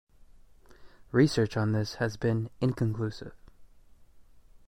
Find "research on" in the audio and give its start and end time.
1.11-1.73